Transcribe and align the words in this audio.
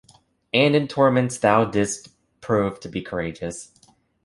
And 0.51 0.75
in 0.75 0.87
torments 0.87 1.37
thou 1.37 1.63
didst 1.63 2.09
prove 2.41 2.79
to 2.79 2.89
be 2.89 3.03
courageous. 3.03 3.71